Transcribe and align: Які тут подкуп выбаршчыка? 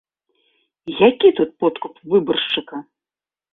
Які 1.09 1.29
тут 1.41 1.53
подкуп 1.65 2.01
выбаршчыка? 2.17 2.83